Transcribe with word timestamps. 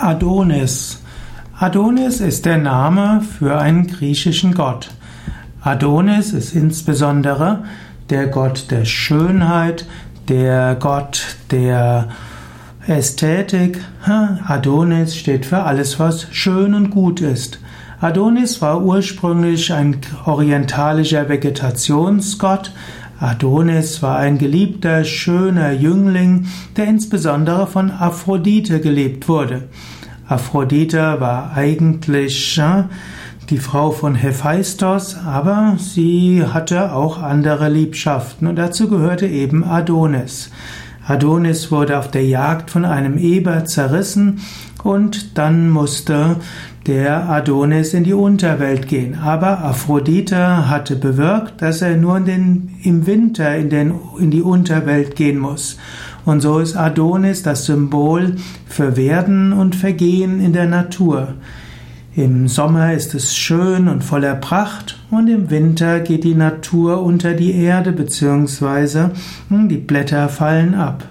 Adonis. 0.00 1.00
Adonis 1.58 2.20
ist 2.20 2.46
der 2.46 2.58
Name 2.58 3.20
für 3.20 3.58
einen 3.58 3.86
griechischen 3.88 4.54
Gott. 4.54 4.90
Adonis 5.60 6.32
ist 6.32 6.54
insbesondere 6.54 7.64
der 8.10 8.28
Gott 8.28 8.70
der 8.70 8.84
Schönheit, 8.84 9.86
der 10.28 10.76
Gott 10.76 11.36
der 11.50 12.08
Ästhetik. 12.86 13.80
Adonis 14.46 15.16
steht 15.16 15.46
für 15.46 15.64
alles, 15.64 15.98
was 15.98 16.28
schön 16.30 16.74
und 16.74 16.90
gut 16.90 17.20
ist. 17.20 17.58
Adonis 18.00 18.62
war 18.62 18.80
ursprünglich 18.80 19.72
ein 19.72 19.96
orientalischer 20.24 21.28
Vegetationsgott. 21.28 22.72
Adonis 23.18 24.02
war 24.02 24.18
ein 24.18 24.38
geliebter, 24.38 25.02
schöner 25.02 25.72
Jüngling, 25.72 26.46
der 26.76 26.86
insbesondere 26.86 27.66
von 27.66 27.90
Aphrodite 27.90 28.80
geliebt 28.80 29.28
wurde. 29.28 29.64
Aphrodite 30.28 31.16
war 31.18 31.56
eigentlich 31.56 32.60
die 33.50 33.58
Frau 33.58 33.90
von 33.90 34.14
Hephaistos, 34.14 35.16
aber 35.16 35.74
sie 35.78 36.44
hatte 36.46 36.92
auch 36.92 37.20
andere 37.20 37.68
Liebschaften 37.68 38.46
und 38.46 38.56
dazu 38.56 38.88
gehörte 38.88 39.26
eben 39.26 39.64
Adonis. 39.64 40.50
Adonis 41.08 41.72
wurde 41.72 41.98
auf 41.98 42.10
der 42.10 42.26
Jagd 42.26 42.70
von 42.70 42.84
einem 42.84 43.16
Eber 43.16 43.64
zerrissen 43.64 44.40
und 44.84 45.38
dann 45.38 45.70
musste 45.70 46.36
der 46.86 47.28
Adonis 47.28 47.94
in 47.94 48.04
die 48.04 48.12
Unterwelt 48.12 48.88
gehen. 48.88 49.18
Aber 49.18 49.64
Aphrodite 49.64 50.68
hatte 50.68 50.96
bewirkt, 50.96 51.62
dass 51.62 51.82
er 51.82 51.96
nur 51.96 52.20
den, 52.20 52.76
im 52.82 53.06
Winter 53.06 53.56
in, 53.56 53.70
den, 53.70 53.94
in 54.18 54.30
die 54.30 54.42
Unterwelt 54.42 55.16
gehen 55.16 55.38
muss. 55.38 55.78
Und 56.26 56.42
so 56.42 56.58
ist 56.58 56.76
Adonis 56.76 57.42
das 57.42 57.64
Symbol 57.64 58.36
für 58.66 58.96
Werden 58.96 59.54
und 59.54 59.76
Vergehen 59.76 60.40
in 60.40 60.52
der 60.52 60.66
Natur. 60.66 61.34
Im 62.18 62.48
Sommer 62.48 62.94
ist 62.94 63.14
es 63.14 63.36
schön 63.36 63.86
und 63.86 64.02
voller 64.02 64.34
Pracht 64.34 64.98
und 65.08 65.28
im 65.28 65.50
Winter 65.50 66.00
geht 66.00 66.24
die 66.24 66.34
Natur 66.34 67.00
unter 67.00 67.32
die 67.32 67.54
Erde 67.54 67.92
bzw. 67.92 69.10
Hm, 69.50 69.68
die 69.68 69.76
Blätter 69.76 70.28
fallen 70.28 70.74
ab. 70.74 71.04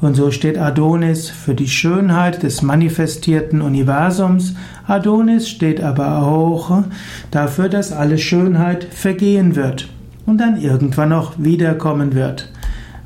Und 0.00 0.14
so 0.14 0.30
steht 0.30 0.56
Adonis 0.56 1.28
für 1.28 1.54
die 1.54 1.68
Schönheit 1.68 2.42
des 2.42 2.62
manifestierten 2.62 3.60
Universums. 3.60 4.54
Adonis 4.86 5.50
steht 5.50 5.82
aber 5.82 6.22
auch 6.22 6.82
dafür, 7.30 7.68
dass 7.68 7.92
alle 7.92 8.16
Schönheit 8.16 8.84
vergehen 8.84 9.54
wird 9.54 9.90
und 10.24 10.38
dann 10.38 10.58
irgendwann 10.58 11.12
auch 11.12 11.34
wiederkommen 11.36 12.14
wird. 12.14 12.50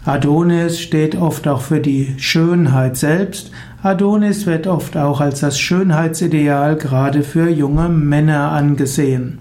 Adonis 0.05 0.81
steht 0.81 1.15
oft 1.15 1.47
auch 1.47 1.61
für 1.61 1.79
die 1.79 2.15
Schönheit 2.19 2.97
selbst. 2.97 3.53
Adonis 3.83 4.47
wird 4.47 4.67
oft 4.67 4.97
auch 4.97 5.21
als 5.21 5.41
das 5.41 5.61
Schönheitsideal 5.61 6.77
gerade 6.77 7.23
für 7.23 7.49
junge 7.49 7.89
Männer 7.89 8.51
angesehen. 8.51 9.39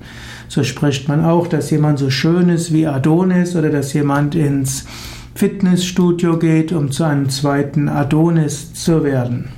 So 0.48 0.64
spricht 0.64 1.08
man 1.08 1.26
auch, 1.26 1.48
dass 1.48 1.72
jemand 1.72 1.98
so 1.98 2.12
schön 2.12 2.50
ist 2.50 2.72
wie 2.74 2.86
Adonis 2.86 3.56
oder 3.56 3.70
dass 3.70 3.94
jemand 3.94 4.36
ins 4.36 4.86
Fitnessstudio 5.34 6.38
geht, 6.38 6.74
um 6.74 6.92
zu 6.92 7.06
einem 7.06 7.30
zweiten 7.30 7.90
Adonis 7.90 8.74
zu 8.74 9.04
werden. 9.04 9.50